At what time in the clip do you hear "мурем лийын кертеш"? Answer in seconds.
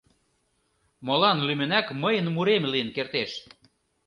2.35-3.31